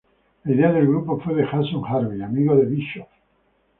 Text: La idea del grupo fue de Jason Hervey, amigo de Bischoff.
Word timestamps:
La 0.45 0.53
idea 0.55 0.71
del 0.71 0.87
grupo 0.87 1.19
fue 1.19 1.35
de 1.35 1.45
Jason 1.45 1.83
Hervey, 1.87 2.23
amigo 2.23 2.55
de 2.55 2.65
Bischoff. 2.65 3.07